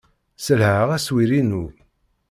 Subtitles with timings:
[0.37, 1.63] Sselhaɣ aswir-inu.